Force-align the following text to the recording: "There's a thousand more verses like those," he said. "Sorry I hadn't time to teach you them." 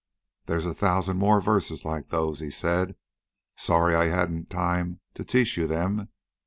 "There's 0.47 0.65
a 0.65 0.73
thousand 0.73 1.17
more 1.17 1.39
verses 1.39 1.85
like 1.85 2.07
those," 2.07 2.39
he 2.39 2.49
said. 2.49 2.95
"Sorry 3.55 3.93
I 3.93 4.05
hadn't 4.05 4.49
time 4.49 4.99
to 5.13 5.23
teach 5.23 5.57
you 5.57 5.67
them." 5.67 6.09